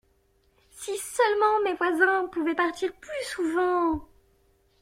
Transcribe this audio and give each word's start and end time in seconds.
Si 0.71 0.97
seulement 0.97 1.61
mes 1.63 1.75
voisins 1.75 2.27
pouvaient 2.29 2.55
partir 2.55 2.91
plus 2.93 3.23
souvent. 3.35 4.09